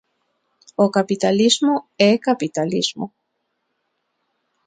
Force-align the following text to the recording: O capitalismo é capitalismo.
O 0.85 0.87
capitalismo 0.97 1.73
é 2.09 2.11
capitalismo. 2.27 3.05